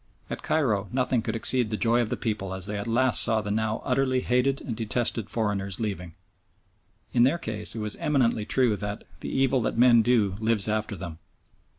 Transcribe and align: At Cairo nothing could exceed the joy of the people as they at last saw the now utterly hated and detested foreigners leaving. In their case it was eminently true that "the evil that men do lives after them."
At 0.31 0.41
Cairo 0.41 0.87
nothing 0.91 1.21
could 1.21 1.35
exceed 1.35 1.69
the 1.69 1.77
joy 1.77 2.01
of 2.01 2.09
the 2.09 2.17
people 2.17 2.55
as 2.55 2.65
they 2.65 2.75
at 2.75 2.87
last 2.87 3.21
saw 3.21 3.39
the 3.39 3.51
now 3.51 3.83
utterly 3.85 4.21
hated 4.21 4.59
and 4.59 4.75
detested 4.75 5.29
foreigners 5.29 5.79
leaving. 5.79 6.15
In 7.13 7.21
their 7.21 7.37
case 7.37 7.75
it 7.75 7.79
was 7.81 7.95
eminently 7.97 8.47
true 8.47 8.75
that 8.77 9.03
"the 9.19 9.29
evil 9.29 9.61
that 9.61 9.77
men 9.77 10.01
do 10.01 10.37
lives 10.39 10.67
after 10.67 10.95
them." 10.95 11.19